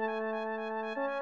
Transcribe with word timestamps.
Música 0.00 1.19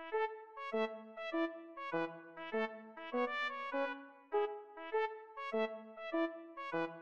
Thank 0.00 0.90
you. 6.72 6.99